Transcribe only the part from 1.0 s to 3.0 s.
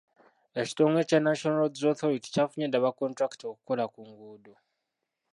kya Uganda National Roads Authority kyafunye dda ba